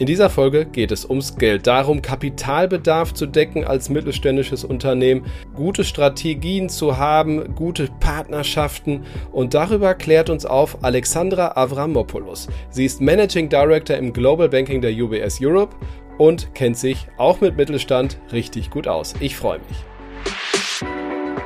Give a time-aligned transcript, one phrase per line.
[0.00, 5.84] In dieser Folge geht es ums Geld, darum, Kapitalbedarf zu decken als mittelständisches Unternehmen, gute
[5.84, 12.48] Strategien zu haben, gute Partnerschaften und darüber klärt uns auf Alexandra Avramopoulos.
[12.70, 15.76] Sie ist Managing Director im Global Banking der UBS Europe
[16.16, 19.12] und kennt sich auch mit Mittelstand richtig gut aus.
[19.20, 20.88] Ich freue mich.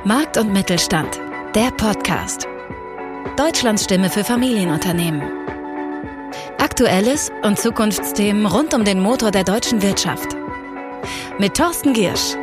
[0.05, 1.19] Markt und Mittelstand,
[1.55, 2.47] der Podcast.
[3.35, 5.44] Deutschlands Stimme für Familienunternehmen.
[6.57, 10.35] Aktuelles und Zukunftsthemen rund um den Motor der deutschen Wirtschaft.
[11.37, 12.35] Mit Thorsten Giersch.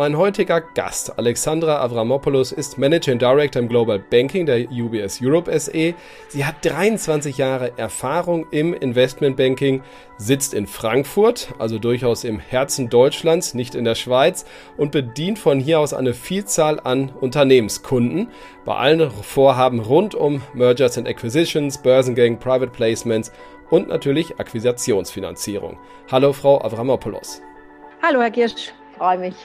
[0.00, 5.92] Mein heutiger Gast, Alexandra Avramopoulos, ist Managing Director im Global Banking der UBS Europe SE.
[6.28, 9.82] Sie hat 23 Jahre Erfahrung im Investmentbanking,
[10.16, 14.46] sitzt in Frankfurt, also durchaus im Herzen Deutschlands, nicht in der Schweiz,
[14.78, 18.30] und bedient von hier aus eine Vielzahl an Unternehmenskunden
[18.64, 23.32] bei allen Vorhaben rund um Mergers and Acquisitions, Börsengang, Private Placements
[23.68, 25.78] und natürlich Akquisitionsfinanzierung.
[26.10, 27.42] Hallo, Frau Avramopoulos.
[28.02, 29.36] Hallo, Herr Girsch, freue mich.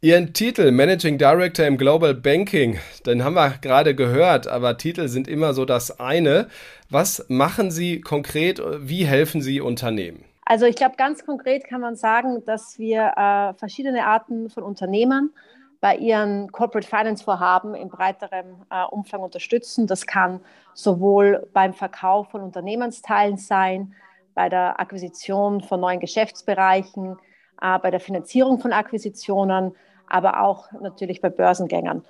[0.00, 5.26] Ihren Titel Managing Director im Global Banking, den haben wir gerade gehört, aber Titel sind
[5.26, 6.46] immer so das eine.
[6.88, 8.62] Was machen Sie konkret?
[8.78, 10.24] Wie helfen Sie Unternehmen?
[10.44, 15.34] Also ich glaube, ganz konkret kann man sagen, dass wir äh, verschiedene Arten von Unternehmen
[15.80, 19.88] bei ihren Corporate Finance Vorhaben in breiterem äh, Umfang unterstützen.
[19.88, 20.38] Das kann
[20.74, 23.94] sowohl beim Verkauf von Unternehmensteilen sein,
[24.36, 27.16] bei der Akquisition von neuen Geschäftsbereichen,
[27.60, 29.74] bei der Finanzierung von Akquisitionen,
[30.06, 32.04] aber auch natürlich bei Börsengängern.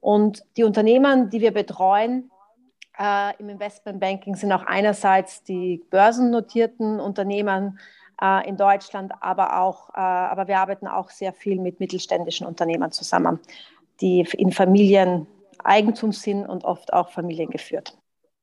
[0.00, 2.30] Und die Unternehmen, die wir betreuen
[2.98, 7.78] äh, im Investmentbanking, sind auch einerseits die börsennotierten Unternehmen
[8.20, 12.92] äh, in Deutschland, aber auch, äh, aber wir arbeiten auch sehr viel mit mittelständischen Unternehmen
[12.92, 13.40] zusammen,
[14.00, 15.26] die in Familien
[15.62, 17.96] Eigentum sind und oft auch familiengeführt.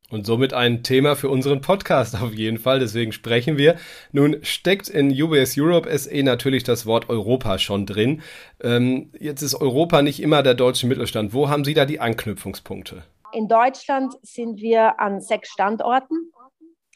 [0.09, 2.80] Und somit ein Thema für unseren Podcast auf jeden Fall.
[2.80, 3.76] Deswegen sprechen wir.
[4.14, 8.21] Nun steckt in UBS Europe SE natürlich das Wort Europa schon drin.
[8.64, 11.33] Ähm, jetzt ist Europa nicht immer der deutsche Mittelstand.
[11.33, 13.04] Wo haben Sie da die Anknüpfungspunkte?
[13.33, 16.32] In Deutschland sind wir an sechs Standorten.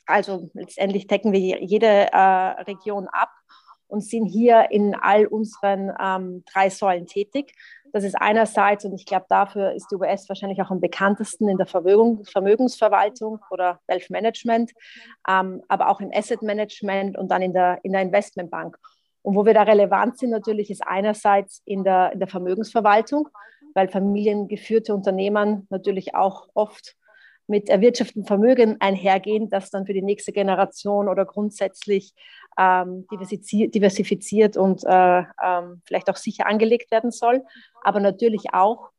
[0.05, 2.17] Also letztendlich decken wir jede äh,
[2.63, 3.29] Region ab
[3.87, 7.53] und sind hier in all unseren ähm, drei Säulen tätig.
[7.93, 11.57] Das ist einerseits, und ich glaube, dafür ist die UBS wahrscheinlich auch am bekanntesten in
[11.57, 14.71] der Vermögen, Vermögensverwaltung oder Wealth Management,
[15.27, 18.77] ähm, aber auch im Asset Management und dann in der, in der Investmentbank.
[19.23, 23.29] Und wo wir da relevant sind, natürlich ist einerseits in der, in der Vermögensverwaltung,
[23.73, 26.95] weil familiengeführte Unternehmen natürlich auch oft
[27.47, 32.13] mit erwirtschafteten Vermögen einhergehen, das dann für die nächste Generation oder grundsätzlich
[32.57, 37.43] ähm, diversifiziert und äh, ähm, vielleicht auch sicher angelegt werden soll,
[37.83, 38.89] aber natürlich auch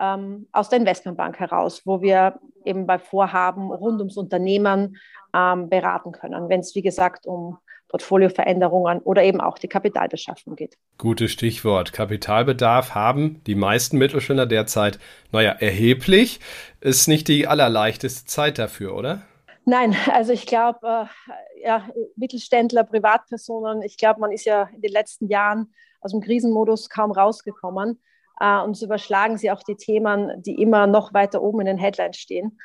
[0.00, 4.96] ähm, aus der Investmentbank heraus, wo wir eben bei Vorhaben rund ums Unternehmen
[5.34, 10.78] ähm, beraten können, wenn es, wie gesagt, um Portfolioveränderungen oder eben auch die Kapitalbeschaffung geht.
[10.96, 11.92] Gutes Stichwort.
[11.92, 15.00] Kapitalbedarf haben die meisten Mittelständler derzeit,
[15.32, 16.38] naja, erheblich.
[16.80, 19.22] Ist nicht die allerleichteste Zeit dafür, oder?
[19.64, 24.92] Nein, also ich glaube, äh, ja, Mittelständler, Privatpersonen, ich glaube, man ist ja in den
[24.92, 28.00] letzten Jahren aus dem Krisenmodus kaum rausgekommen.
[28.40, 31.78] Äh, und so überschlagen sie auch die Themen, die immer noch weiter oben in den
[31.78, 32.58] Headlines stehen.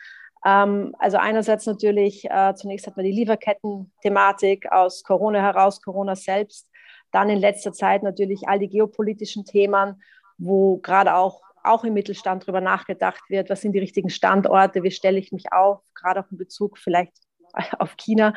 [0.45, 6.69] Ähm, also einerseits natürlich, äh, zunächst hat man die Lieferketten-Thematik aus Corona heraus, Corona selbst.
[7.11, 10.01] Dann in letzter Zeit natürlich all die geopolitischen Themen,
[10.37, 14.91] wo gerade auch auch im Mittelstand darüber nachgedacht wird, was sind die richtigen Standorte, wie
[14.91, 17.13] stelle ich mich auf, gerade auch in Bezug vielleicht
[17.79, 18.33] auf China.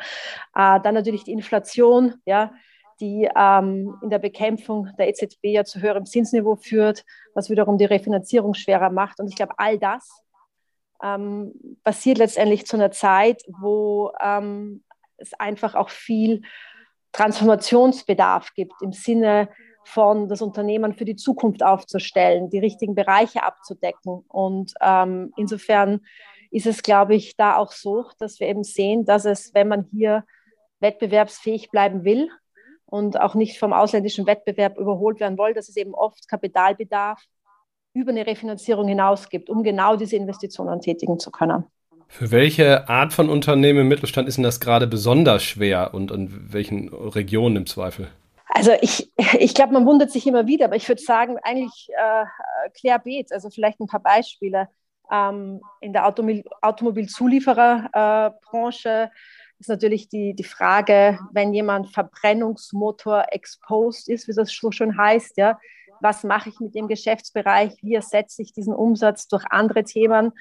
[0.55, 2.51] Äh, dann natürlich die Inflation, ja,
[2.99, 7.85] die ähm, in der Bekämpfung der EZB ja zu höherem Zinsniveau führt, was wiederum die
[7.85, 9.19] Refinanzierung schwerer macht.
[9.19, 10.23] Und ich glaube, all das
[11.01, 11.53] ähm,
[11.83, 14.83] passiert letztendlich zu einer Zeit, wo ähm,
[15.17, 16.41] es einfach auch viel
[17.11, 19.49] Transformationsbedarf gibt im Sinne
[19.83, 24.23] von das Unternehmen für die Zukunft aufzustellen, die richtigen Bereiche abzudecken.
[24.27, 26.01] Und ähm, insofern
[26.51, 29.87] ist es, glaube ich, da auch so, dass wir eben sehen, dass es, wenn man
[29.91, 30.23] hier
[30.79, 32.29] wettbewerbsfähig bleiben will
[32.85, 37.21] und auch nicht vom ausländischen Wettbewerb überholt werden will, dass es eben oft Kapitalbedarf
[37.93, 41.65] über eine Refinanzierung hinaus gibt, um genau diese Investitionen tätigen zu können.
[42.07, 46.51] Für welche Art von Unternehmen im Mittelstand ist denn das gerade besonders schwer und in
[46.51, 48.07] welchen Regionen im Zweifel?
[48.47, 49.08] Also ich,
[49.39, 52.25] ich glaube, man wundert sich immer wieder, aber ich würde sagen, eigentlich äh,
[52.79, 54.67] querbeet, also vielleicht ein paar Beispiele.
[55.11, 59.09] Ähm, in der Automobil Automobilzuliefererbranche
[59.59, 65.37] ist natürlich die, die Frage, wenn jemand Verbrennungsmotor exposed ist, wie das so schön heißt,
[65.37, 65.59] ja,
[66.01, 70.31] was mache ich mit dem Geschäftsbereich, wie ersetze ich diesen Umsatz durch andere Themen.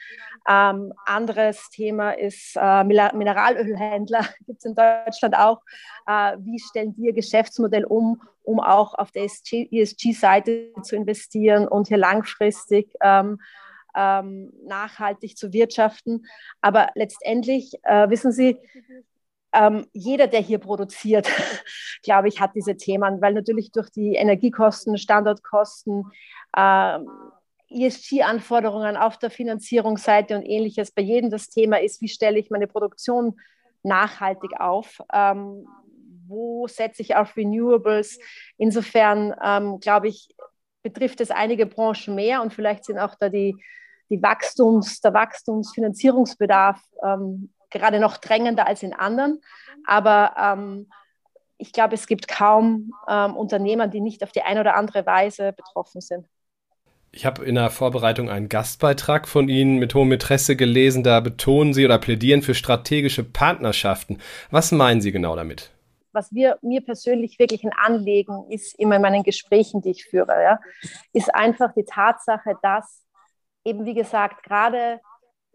[0.48, 5.60] Ähm, anderes Thema ist äh, Mineralölhändler, gibt es in Deutschland auch.
[6.06, 11.98] Äh, wie stellen ihr Geschäftsmodell um, um auch auf der ESG-Seite zu investieren und hier
[11.98, 13.38] langfristig ähm,
[13.94, 16.26] ähm, nachhaltig zu wirtschaften.
[16.60, 18.58] Aber letztendlich, äh, wissen Sie,
[19.52, 21.28] ähm, jeder, der hier produziert,
[22.02, 26.04] glaube ich, hat diese Themen, weil natürlich durch die Energiekosten, Standortkosten,
[26.56, 27.08] ähm,
[27.70, 32.66] ESG-Anforderungen auf der Finanzierungsseite und ähnliches bei jedem das Thema ist, wie stelle ich meine
[32.66, 33.38] Produktion
[33.82, 35.66] nachhaltig auf, ähm,
[36.26, 38.18] wo setze ich auf Renewables.
[38.56, 40.34] Insofern, ähm, glaube ich,
[40.82, 43.54] betrifft es einige Branchen mehr und vielleicht sind auch da die,
[44.10, 49.40] die Wachstums, der Wachstumsfinanzierungsbedarf ähm, gerade noch drängender als in anderen.
[49.86, 50.90] Aber ähm,
[51.58, 55.52] ich glaube, es gibt kaum ähm, Unternehmer, die nicht auf die eine oder andere Weise
[55.52, 56.26] betroffen sind.
[57.10, 61.02] Ich habe in der Vorbereitung einen Gastbeitrag von Ihnen mit hohem Interesse gelesen.
[61.02, 64.18] Da betonen Sie oder plädieren für strategische Partnerschaften.
[64.50, 65.70] Was meinen Sie genau damit?
[66.12, 70.42] Was wir, mir persönlich wirklich ein Anliegen ist, immer in meinen Gesprächen, die ich führe,
[70.42, 70.60] ja,
[71.12, 73.04] ist einfach die Tatsache, dass
[73.64, 75.00] eben, wie gesagt, gerade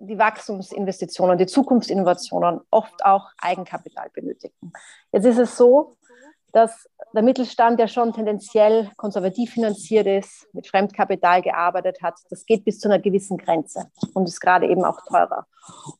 [0.08, 4.74] die Wachstumsinvestitionen, die Zukunftsinnovationen oft auch Eigenkapital benötigen.
[5.12, 5.96] Jetzt ist es so,
[6.52, 12.64] dass der Mittelstand, der schon tendenziell konservativ finanziert ist, mit Fremdkapital gearbeitet hat, das geht
[12.64, 15.48] bis zu einer gewissen Grenze und ist gerade eben auch teurer.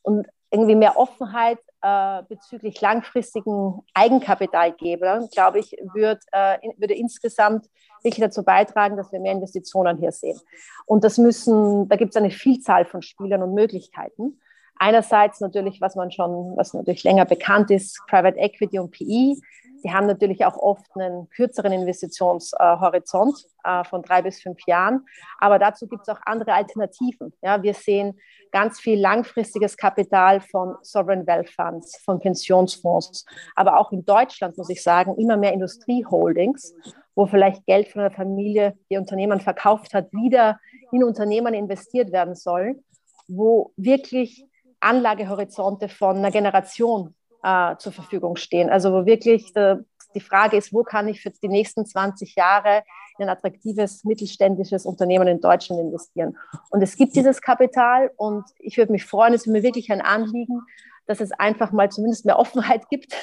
[0.02, 7.66] Und irgendwie mehr Offenheit äh, bezüglich langfristigen Eigenkapitalgebern, glaube ich, wird, äh, würde insgesamt
[8.02, 10.40] wirklich dazu beitragen, dass wir mehr Investitionen hier sehen.
[10.86, 14.40] Und das müssen, da gibt es eine Vielzahl von Spielern und Möglichkeiten.
[14.76, 19.36] Einerseits natürlich, was man schon, was natürlich länger bekannt ist, Private Equity und PE.
[19.84, 25.04] Die haben natürlich auch oft einen kürzeren Investitionshorizont äh, von drei bis fünf Jahren.
[25.38, 27.34] Aber dazu gibt es auch andere Alternativen.
[27.42, 28.18] Ja, wir sehen
[28.50, 33.26] ganz viel langfristiges Kapital von Sovereign Wealth Funds, von Pensionsfonds.
[33.54, 36.74] Aber auch in Deutschland, muss ich sagen, immer mehr Industrieholdings,
[37.14, 40.58] wo vielleicht Geld von einer Familie, die Unternehmen verkauft hat, wieder
[40.92, 42.82] in Unternehmen investiert werden soll,
[43.28, 44.46] wo wirklich
[44.80, 47.14] Anlagehorizonte von einer Generation
[47.44, 48.70] äh, zur Verfügung stehen.
[48.70, 49.76] Also wo wirklich de,
[50.14, 52.82] die Frage ist, wo kann ich für die nächsten 20 Jahre
[53.18, 56.36] in ein attraktives mittelständisches Unternehmen in Deutschland investieren.
[56.70, 60.00] Und es gibt dieses Kapital und ich würde mich freuen, es ist mir wirklich ein
[60.00, 60.62] Anliegen,
[61.06, 63.14] dass es einfach mal zumindest mehr Offenheit gibt,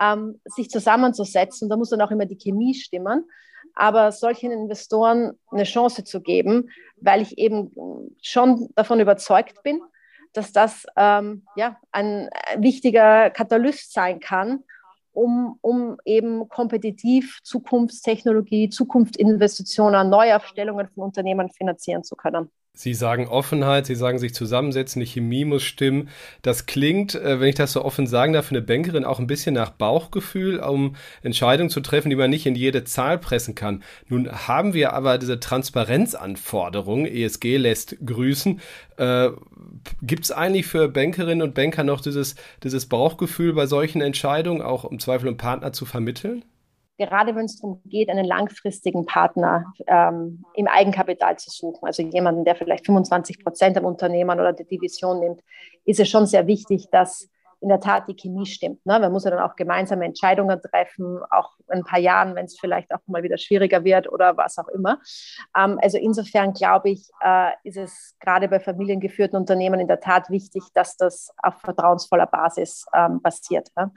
[0.00, 1.70] ähm, sich zusammenzusetzen.
[1.70, 3.24] Da muss dann auch immer die Chemie stimmen.
[3.74, 7.72] Aber solchen Investoren eine Chance zu geben, weil ich eben
[8.22, 9.80] schon davon überzeugt bin,
[10.36, 12.28] dass das ähm, ja, ein
[12.58, 14.64] wichtiger Katalyst sein kann,
[15.12, 22.50] um, um eben kompetitiv Zukunftstechnologie, Zukunftsinvestitionen, Neuaufstellungen von Unternehmen finanzieren zu können.
[22.78, 26.10] Sie sagen Offenheit, Sie sagen sich zusammensetzen, die Chemie muss stimmen.
[26.42, 29.26] Das klingt, äh, wenn ich das so offen sagen darf, für eine Bankerin auch ein
[29.26, 33.82] bisschen nach Bauchgefühl, um Entscheidungen zu treffen, die man nicht in jede Zahl pressen kann.
[34.08, 38.60] Nun haben wir aber diese Transparenzanforderung, ESG lässt grüßen.
[38.98, 39.30] Äh,
[40.02, 44.84] Gibt es eigentlich für Bankerinnen und Banker noch dieses, dieses Bauchgefühl bei solchen Entscheidungen, auch
[44.84, 46.44] im Zweifel um Partner zu vermitteln?
[46.98, 52.44] Gerade wenn es darum geht, einen langfristigen Partner ähm, im Eigenkapital zu suchen, also jemanden,
[52.44, 55.40] der vielleicht 25 Prozent am Unternehmen oder der Division nimmt,
[55.84, 57.28] ist es schon sehr wichtig, dass
[57.66, 58.86] in der Tat die Chemie stimmt.
[58.86, 59.00] Ne?
[59.00, 62.56] Man muss ja dann auch gemeinsame Entscheidungen treffen, auch in ein paar Jahren, wenn es
[62.56, 65.00] vielleicht auch mal wieder schwieriger wird oder was auch immer.
[65.58, 70.30] Ähm, also insofern glaube ich, äh, ist es gerade bei familiengeführten Unternehmen in der Tat
[70.30, 73.68] wichtig, dass das auf vertrauensvoller Basis ähm, passiert.
[73.76, 73.90] Ne?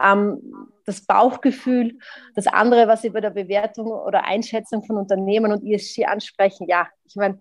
[0.00, 0.40] Ähm,
[0.86, 1.98] das Bauchgefühl,
[2.36, 6.86] das andere, was Sie bei der Bewertung oder Einschätzung von Unternehmen und ESG ansprechen, ja,
[7.04, 7.40] ich meine,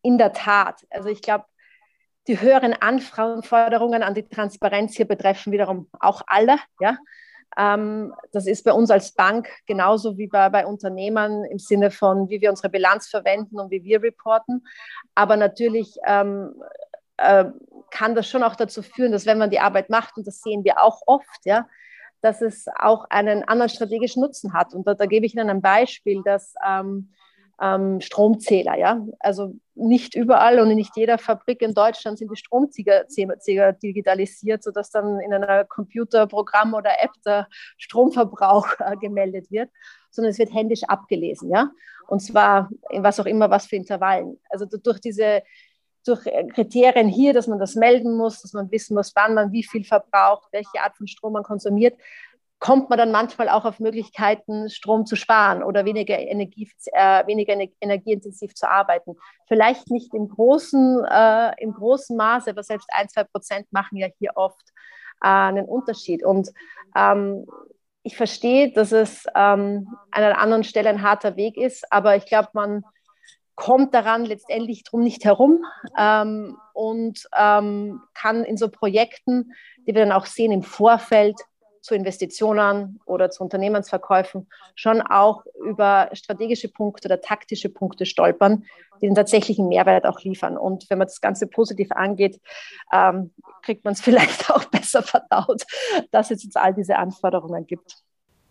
[0.00, 0.86] in der Tat.
[0.88, 1.44] Also ich glaube,
[2.28, 6.58] die höheren Anforderungen an die Transparenz hier betreffen wiederum auch alle.
[6.78, 6.98] Ja?
[7.56, 12.28] Ähm, das ist bei uns als Bank genauso wie bei, bei Unternehmern im Sinne von,
[12.28, 14.66] wie wir unsere Bilanz verwenden und wie wir reporten.
[15.14, 16.62] Aber natürlich ähm,
[17.16, 17.46] äh,
[17.90, 20.62] kann das schon auch dazu führen, dass wenn man die Arbeit macht, und das sehen
[20.64, 21.66] wir auch oft, ja,
[22.20, 24.74] dass es auch einen anderen strategischen Nutzen hat.
[24.74, 27.10] Und da, da gebe ich Ihnen ein Beispiel, dass ähm,
[27.60, 28.76] ähm, Stromzähler.
[28.76, 29.04] Ja?
[29.20, 34.90] Also nicht überall und in nicht jeder Fabrik in Deutschland sind die Stromzähler digitalisiert, sodass
[34.90, 39.70] dann in einer Computerprogramm oder App der Stromverbrauch äh, gemeldet wird,
[40.10, 41.50] sondern es wird händisch abgelesen.
[41.50, 41.70] Ja?
[42.08, 44.38] Und zwar in was auch immer, was für Intervallen.
[44.50, 45.42] Also durch diese
[46.04, 49.62] durch Kriterien hier, dass man das melden muss, dass man wissen muss, wann man wie
[49.62, 51.98] viel verbraucht, welche Art von Strom man konsumiert,
[52.60, 57.54] kommt man dann manchmal auch auf Möglichkeiten, Strom zu sparen oder weniger, Energie, äh, weniger
[57.80, 59.16] energieintensiv zu arbeiten.
[59.46, 64.08] Vielleicht nicht im großen, äh, im großen Maße, aber selbst ein, zwei Prozent machen ja
[64.18, 64.70] hier oft
[65.22, 66.24] äh, einen Unterschied.
[66.24, 66.50] Und
[66.96, 67.46] ähm,
[68.02, 72.26] ich verstehe, dass es ähm, an einer anderen Stelle ein harter Weg ist, aber ich
[72.26, 72.82] glaube, man
[73.54, 75.64] kommt daran letztendlich drum nicht herum
[75.98, 81.36] ähm, und ähm, kann in so Projekten, die wir dann auch sehen im Vorfeld,
[81.80, 88.64] zu Investitionen oder zu Unternehmensverkäufen schon auch über strategische Punkte oder taktische Punkte stolpern,
[89.00, 90.56] die den tatsächlichen Mehrwert auch liefern.
[90.56, 92.40] Und wenn man das Ganze positiv angeht,
[92.92, 93.32] ähm,
[93.62, 95.62] kriegt man es vielleicht auch besser verdaut,
[96.10, 97.96] dass es jetzt all diese Anforderungen gibt.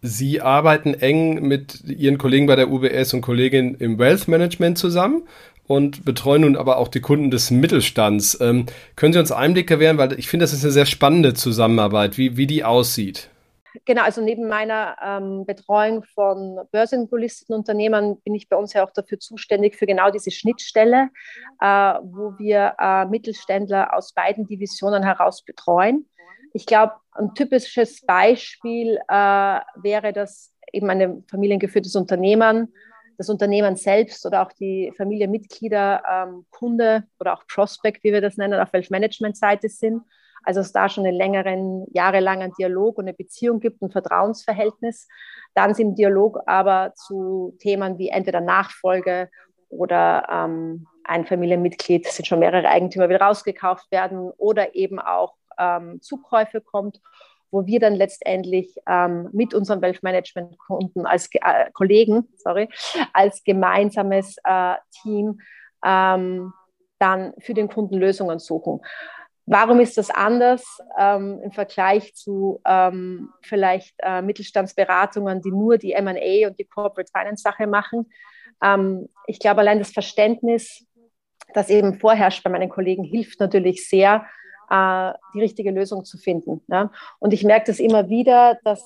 [0.02, 5.28] Sie arbeiten eng mit Ihren Kollegen bei der UBS und Kolleginnen im Wealth Management zusammen
[5.68, 8.40] und betreuen nun aber auch die Kunden des Mittelstands.
[8.42, 12.18] Ähm, können Sie uns Einblick gewähren, weil ich finde, das ist eine sehr spannende Zusammenarbeit,
[12.18, 13.30] wie, wie die aussieht.
[13.86, 18.92] Genau, also neben meiner ähm, Betreuung von börsengelisteten Unternehmen bin ich bei uns ja auch
[18.92, 21.10] dafür zuständig für genau diese Schnittstelle,
[21.62, 26.08] äh, wo wir äh, Mittelständler aus beiden Divisionen heraus betreuen.
[26.54, 32.74] Ich glaube, ein typisches Beispiel äh, wäre das eben ein familiengeführtes Unternehmen,
[33.18, 38.38] das Unternehmen selbst oder auch die Familienmitglieder ähm, Kunde oder auch Prospect, wie wir das
[38.38, 40.04] nennen, auf Wealth Management Seite sind.
[40.44, 45.08] Also es da schon einen längeren, jahrelangen Dialog und eine Beziehung gibt, ein Vertrauensverhältnis.
[45.56, 49.30] Dann sind im Dialog aber zu Themen wie entweder Nachfolge
[49.70, 56.02] oder ähm, ein Familienmitglied, sind schon mehrere Eigentümer wieder rausgekauft werden oder eben auch ähm,
[56.02, 57.02] Zukäufe kommt
[57.52, 62.70] wo wir dann letztendlich ähm, mit unseren Wealth Management Kunden als äh, Kollegen, sorry,
[63.14, 65.40] als gemeinsames äh, Team
[65.86, 66.54] ähm,
[67.00, 68.82] dann für den Kunden Lösungen suchen.
[69.50, 75.96] Warum ist das anders ähm, im Vergleich zu ähm, vielleicht äh, Mittelstandsberatungen, die nur die
[76.02, 78.12] MA und die Corporate Finance Sache machen?
[78.62, 80.86] Ähm, ich glaube, allein das Verständnis,
[81.54, 84.26] das eben vorherrscht bei meinen Kollegen, hilft natürlich sehr,
[84.70, 86.62] äh, die richtige Lösung zu finden.
[86.68, 86.92] Ja?
[87.20, 88.84] Und ich merke das immer wieder, dass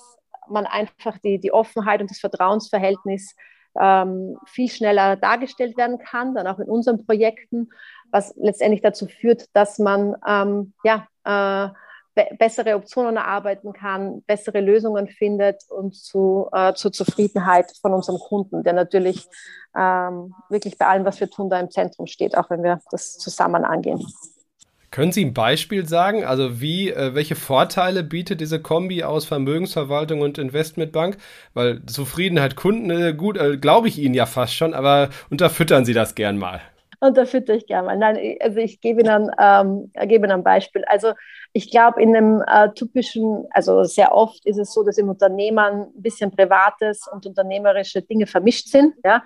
[0.49, 3.35] man einfach die, die Offenheit und das Vertrauensverhältnis
[3.79, 7.69] ähm, viel schneller dargestellt werden kann, dann auch in unseren Projekten,
[8.11, 11.71] was letztendlich dazu führt, dass man ähm, ja, äh,
[12.13, 18.19] be bessere Optionen erarbeiten kann, bessere Lösungen findet und zu, äh, zur Zufriedenheit von unserem
[18.19, 19.27] Kunden, der natürlich
[19.77, 23.17] ähm, wirklich bei allem, was wir tun, da im Zentrum steht, auch wenn wir das
[23.17, 24.05] zusammen angehen.
[24.91, 26.25] Können Sie ein Beispiel sagen?
[26.25, 31.15] Also wie, äh, welche Vorteile bietet diese Kombi aus Vermögensverwaltung und Investmentbank?
[31.53, 35.93] Weil Zufriedenheit Kunden, äh, gut, äh, glaube ich Ihnen ja fast schon, aber unterfüttern Sie
[35.93, 36.59] das gern mal.
[36.99, 37.97] Und da fütter ich gerne mal.
[37.97, 40.83] Nein, also ich gebe Ihnen, ähm, gebe Ihnen ein Beispiel.
[40.85, 41.13] Also
[41.53, 45.59] ich glaube, in einem äh, typischen, also sehr oft ist es so, dass im Unternehmen
[45.59, 48.95] ein bisschen Privates und unternehmerische Dinge vermischt sind.
[49.03, 49.17] Ja?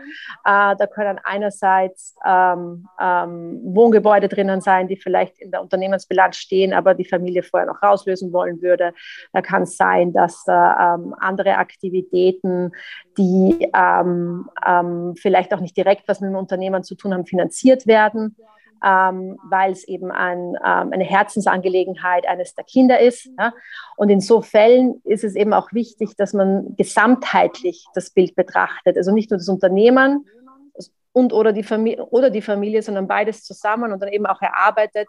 [0.44, 6.74] Äh, da können einerseits ähm, ähm, Wohngebäude drinnen sein, die vielleicht in der Unternehmensbilanz stehen,
[6.74, 8.94] aber die Familie vorher noch rauslösen wollen würde.
[9.32, 12.72] Da kann es sein, dass äh, andere Aktivitäten,
[13.20, 17.86] die ähm, ähm, vielleicht auch nicht direkt was mit dem Unternehmen zu tun haben, finanziert
[17.86, 18.36] werden,
[18.84, 23.30] ähm, weil es eben ein, ähm, eine Herzensangelegenheit eines der Kinder ist.
[23.38, 23.54] Ja?
[23.98, 28.98] Und in so Fällen ist es eben auch wichtig, dass man gesamtheitlich das Bild betrachtet.
[28.98, 30.26] Also nicht nur das Unternehmen
[31.14, 35.08] und oder die Familie, oder die Familie sondern beides zusammen und dann eben auch erarbeitet,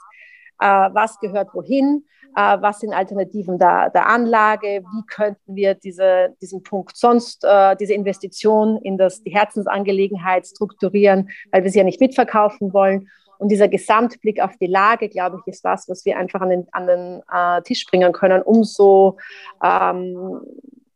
[0.60, 2.04] äh, was gehört wohin,
[2.36, 7.74] äh, was sind Alternativen der, der Anlage, wie könnten wir diese, diesen Punkt sonst, äh,
[7.76, 13.08] diese Investition in das, die Herzensangelegenheit strukturieren, weil wir sie ja nicht mitverkaufen wollen.
[13.38, 16.66] Und dieser Gesamtblick auf die Lage, glaube ich, ist was, was wir einfach an den,
[16.72, 19.16] an den äh, Tisch bringen können, um so
[19.62, 20.40] ähm,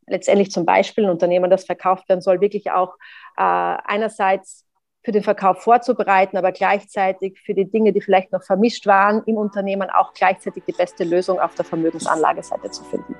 [0.06, 2.94] letztendlich zum Beispiel ein Unternehmen, das verkauft werden soll, wirklich auch
[3.36, 4.66] äh, einerseits
[5.02, 9.36] für den Verkauf vorzubereiten, aber gleichzeitig für die Dinge, die vielleicht noch vermischt waren im
[9.36, 13.14] Unternehmen, auch gleichzeitig die beste Lösung auf der Vermögensanlageseite zu finden.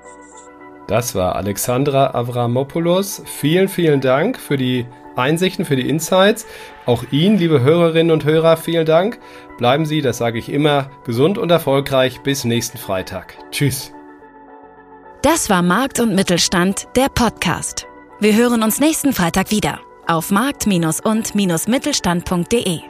[0.89, 3.23] Das war Alexandra Avramopoulos.
[3.25, 4.87] Vielen, vielen Dank für die
[5.17, 6.47] Einsichten, für die Insights.
[6.87, 9.19] Auch Ihnen, liebe Hörerinnen und Hörer, vielen Dank.
[9.59, 12.21] Bleiben Sie, das sage ich immer, gesund und erfolgreich.
[12.23, 13.35] Bis nächsten Freitag.
[13.51, 13.93] Tschüss.
[15.23, 17.87] Das war Markt und Mittelstand, der Podcast.
[18.21, 22.81] Wir hören uns nächsten Freitag wieder auf markt- und-mittelstand.de.